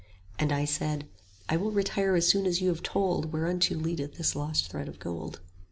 [0.39, 1.07] And I said,
[1.47, 4.97] I will retire as soon as you have told Whereunto leadeth this lost thread of
[4.97, 5.41] gold.